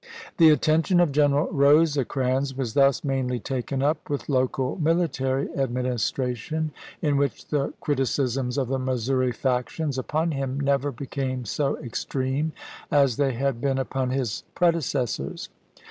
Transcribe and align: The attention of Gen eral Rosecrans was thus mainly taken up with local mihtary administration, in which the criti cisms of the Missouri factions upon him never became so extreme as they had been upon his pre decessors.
The 0.37 0.49
attention 0.49 0.99
of 0.99 1.11
Gen 1.11 1.29
eral 1.29 1.47
Rosecrans 1.51 2.55
was 2.57 2.73
thus 2.73 3.03
mainly 3.03 3.39
taken 3.39 3.83
up 3.83 4.09
with 4.09 4.29
local 4.29 4.77
mihtary 4.81 5.55
administration, 5.55 6.71
in 7.03 7.17
which 7.17 7.45
the 7.49 7.67
criti 7.83 7.99
cisms 8.07 8.57
of 8.57 8.67
the 8.67 8.79
Missouri 8.79 9.31
factions 9.31 9.99
upon 9.99 10.31
him 10.31 10.59
never 10.59 10.91
became 10.91 11.45
so 11.45 11.77
extreme 11.77 12.51
as 12.89 13.17
they 13.17 13.33
had 13.33 13.61
been 13.61 13.77
upon 13.77 14.09
his 14.09 14.43
pre 14.55 14.69
decessors. 14.71 15.49